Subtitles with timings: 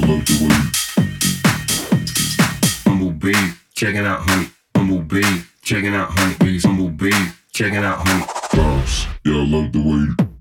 [0.00, 0.58] love the way.
[2.84, 4.48] Bumblebee, checking out honey.
[4.72, 6.58] Bumblebee, checking out honey.
[6.62, 8.24] Bumblebee, checking out honey.
[8.54, 10.37] Boss, yeah, I love the way.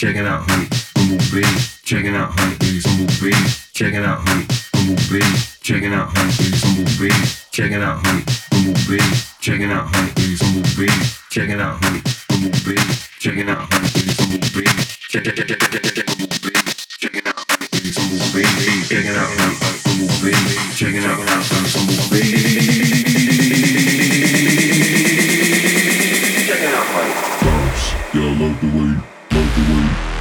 [0.00, 0.66] Checking out honey.
[0.94, 1.44] Bumblebee,
[1.84, 2.56] checking out honey.
[2.56, 3.36] Please, Bumblebee,
[3.74, 4.46] checking out honey.
[4.72, 5.20] Bumblebee,
[5.60, 6.32] checking out honey.
[6.40, 7.12] Please, Bumblebee,
[7.52, 8.24] checking out honey.
[8.48, 9.04] Bumblebee,
[9.44, 10.10] checking out honey.
[10.16, 10.88] Please, Bumblebee,
[11.28, 12.00] checking out honey.
[12.32, 12.80] Bumblebee,
[13.20, 13.88] checking out honey.
[13.92, 14.72] Please, Bumblebee,
[15.12, 16.56] check check check check check check check Bumblebee,
[16.96, 17.68] checking out honey.
[17.68, 18.48] Please, Bumblebee,
[18.88, 19.56] checking out honey.
[19.84, 20.32] Bumblebee,
[20.80, 21.68] checking out honey.
[21.76, 22.39] Bumblebee,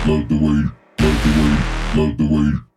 [0.09, 0.63] love the way,
[0.99, 2.68] love the way, love the way.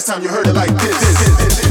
[0.00, 0.98] last time you heard it like this.
[0.98, 1.69] this, this, this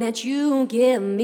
[0.00, 1.23] that you give me.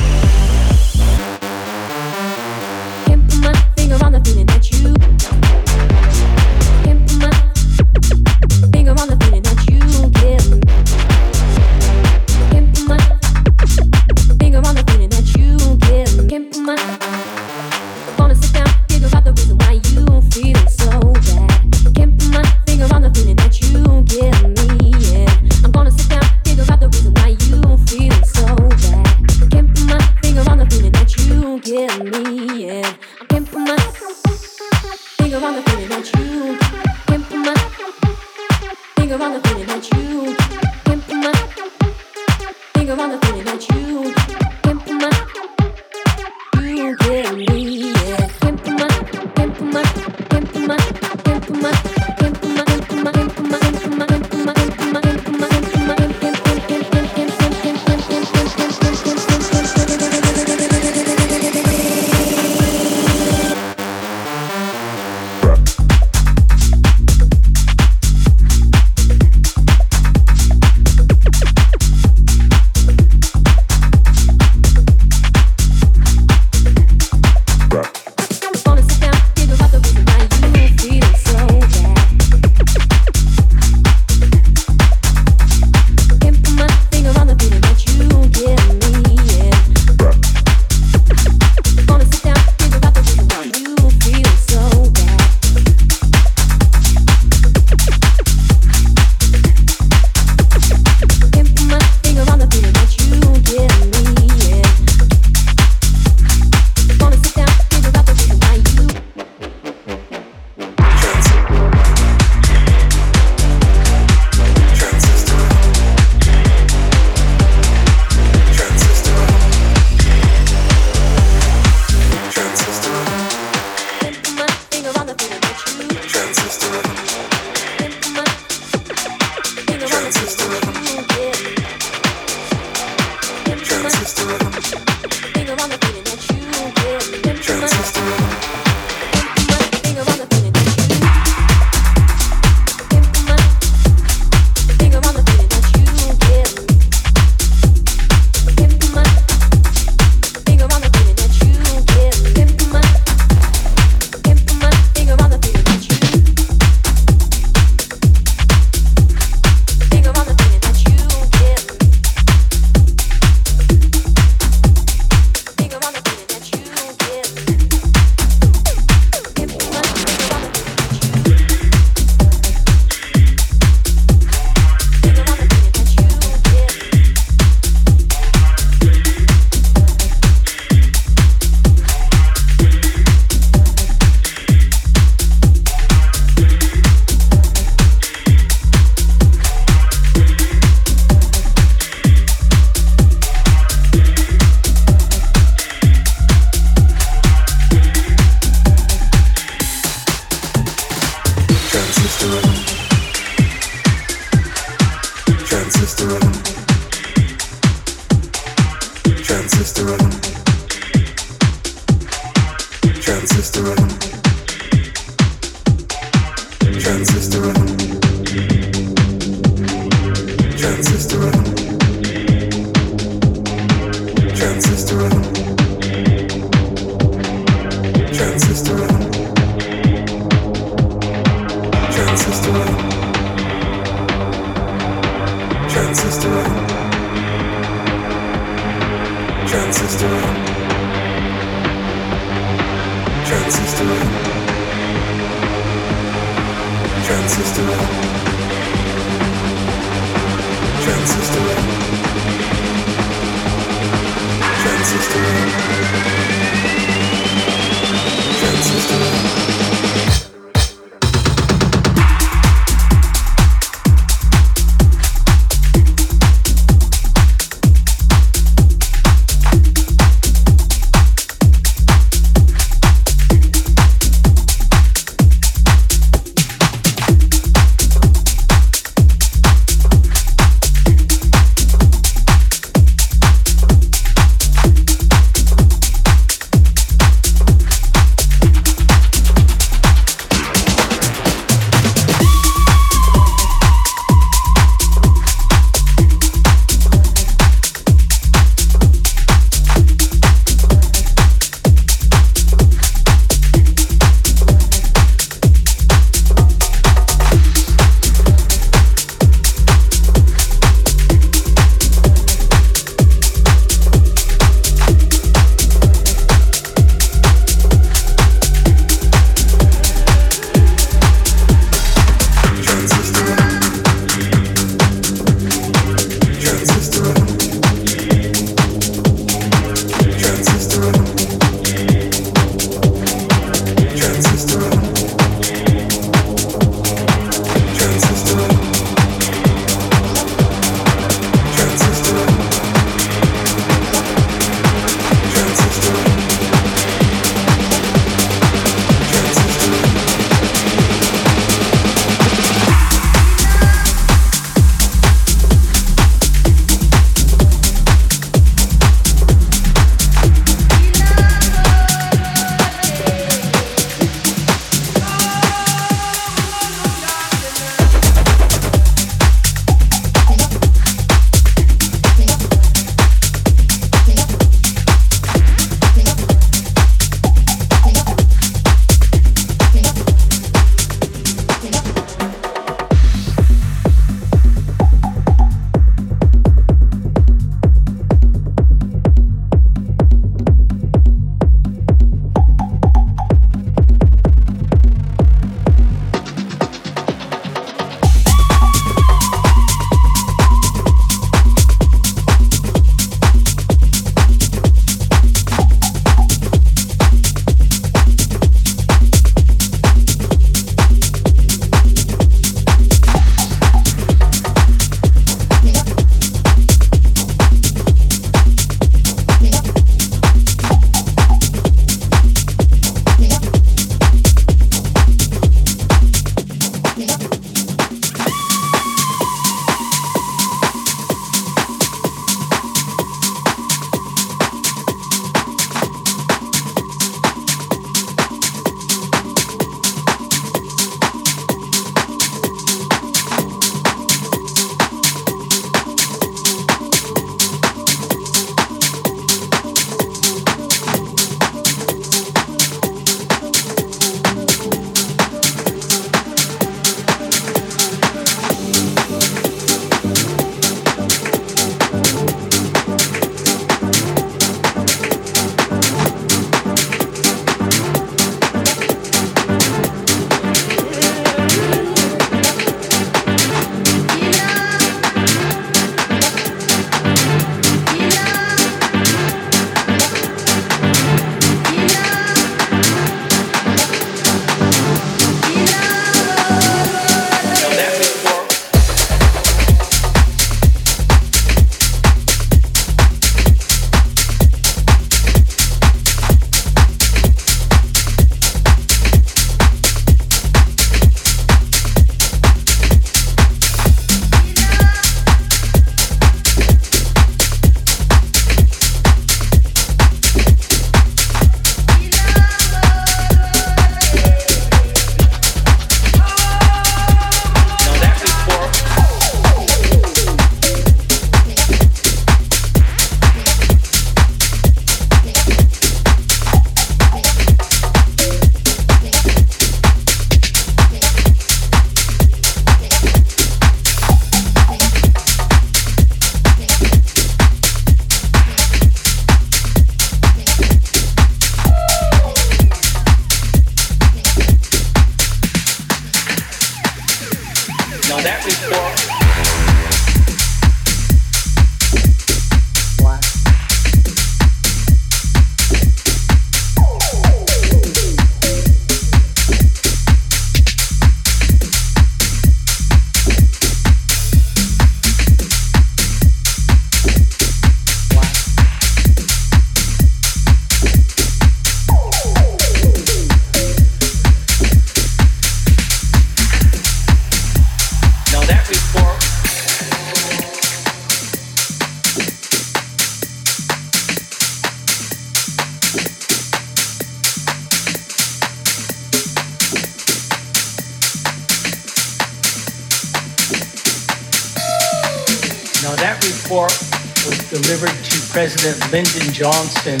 [598.64, 600.00] President Lyndon Johnson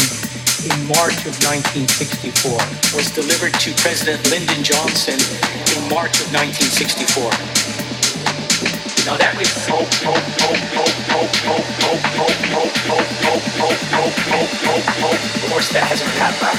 [0.64, 2.56] in March of 1964.
[2.96, 5.20] Was delivered to President Lyndon Johnson
[5.76, 7.28] in March of 1964.
[9.04, 9.84] Now that was of
[15.52, 16.54] course that hasn't happened.